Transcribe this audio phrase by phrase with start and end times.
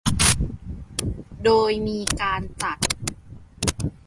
[1.43, 2.77] โดยมีการจัด